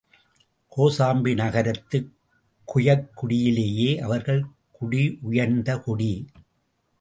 கோசாம்பி 0.77 1.33
நகரத்துக் 1.33 2.11
குயக்குடியிலேயே, 2.67 3.99
அவர்கள் 3.99 4.45
குடி 4.71 5.17
உயர்ந்த 5.21 5.77
குடி. 5.77 6.27